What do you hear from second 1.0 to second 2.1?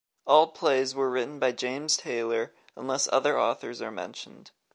written by James